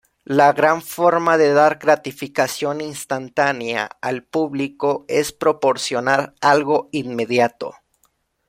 La 0.37 0.51
gran 0.51 0.81
forma 0.81 1.37
de 1.37 1.53
dar 1.53 1.77
gratificación 1.77 2.81
instantánea 2.81 3.83
al 4.01 4.23
público 4.23 5.05
es 5.07 5.31
proporcionar 5.31 6.33
algo 6.41 6.89
inmediato. 6.91 7.75